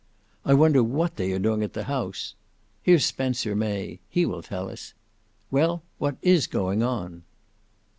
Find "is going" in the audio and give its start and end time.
6.23-6.81